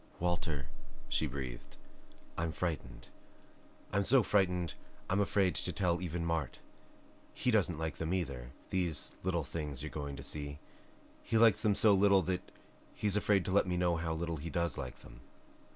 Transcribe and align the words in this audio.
"Walter," 0.19 0.65
she 1.09 1.27
breathed, 1.27 1.77
"I'm 2.35 2.51
frightened. 2.51 3.05
I'm 3.93 4.03
so 4.03 4.23
frightened 4.23 4.73
I'm 5.11 5.19
afraid 5.19 5.53
to 5.53 5.71
tell 5.71 6.01
even 6.01 6.25
Mart. 6.25 6.57
He 7.35 7.51
doesn't 7.51 7.77
like 7.77 7.97
them, 7.97 8.11
either, 8.11 8.49
these 8.71 9.11
little 9.21 9.43
things 9.43 9.83
you're 9.83 9.91
going 9.91 10.15
to 10.15 10.23
see. 10.23 10.57
He 11.21 11.37
likes 11.37 11.61
them 11.61 11.75
so 11.75 11.93
little 11.93 12.23
that 12.23 12.41
he's 12.95 13.15
afraid 13.15 13.45
to 13.45 13.51
let 13.51 13.67
me 13.67 13.77
know 13.77 13.95
how 13.97 14.15
little 14.15 14.37
he 14.37 14.49
does 14.49 14.75
like 14.75 15.01
them." 15.01 15.21